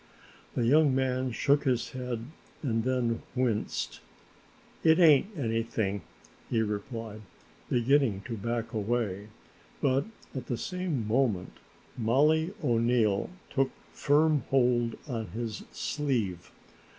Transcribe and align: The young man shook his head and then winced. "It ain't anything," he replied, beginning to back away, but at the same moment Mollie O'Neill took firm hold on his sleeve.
The 0.55 0.65
young 0.65 0.95
man 0.95 1.31
shook 1.31 1.63
his 1.65 1.91
head 1.91 2.25
and 2.63 2.83
then 2.85 3.21
winced. 3.35 3.99
"It 4.83 4.97
ain't 4.97 5.27
anything," 5.37 6.01
he 6.49 6.63
replied, 6.63 7.21
beginning 7.69 8.21
to 8.21 8.35
back 8.35 8.73
away, 8.73 9.27
but 9.79 10.05
at 10.33 10.47
the 10.47 10.57
same 10.57 11.07
moment 11.07 11.51
Mollie 11.99 12.51
O'Neill 12.63 13.29
took 13.51 13.69
firm 13.93 14.41
hold 14.49 14.97
on 15.07 15.27
his 15.27 15.65
sleeve. 15.71 16.49